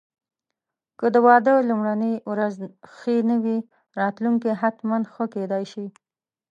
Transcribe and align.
که 0.99 1.05
د 1.13 1.15
واده 1.25 1.53
لومړني 1.69 2.13
ورځې 2.31 2.65
ښې 2.95 3.17
نه 3.29 3.37
وې، 3.43 3.57
راتلونکی 3.99 4.49
حتماً 4.61 4.97
ښه 5.13 5.25
کېدای 5.33 5.63
شي. 5.71 5.85